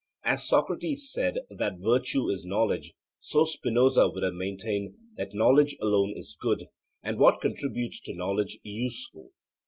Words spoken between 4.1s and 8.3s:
have maintained that knowledge alone is good, and what contributes to